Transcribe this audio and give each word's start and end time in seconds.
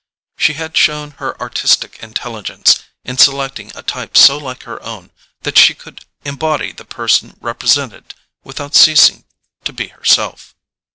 She 0.35 0.53
had 0.53 0.75
shown 0.75 1.11
her 1.21 1.39
artistic 1.39 1.99
intelligence 2.01 2.79
in 3.05 3.19
selecting 3.19 3.71
a 3.75 3.83
type 3.83 4.17
so 4.17 4.35
like 4.35 4.63
her 4.63 4.81
own 4.81 5.11
that 5.41 5.59
she 5.59 5.75
could 5.75 6.05
embody 6.25 6.71
the 6.71 6.85
person 6.85 7.37
represented 7.39 8.15
without 8.43 8.73
ceasing 8.73 9.25
to 9.63 9.71
be 9.71 9.89
herself. 9.89 10.55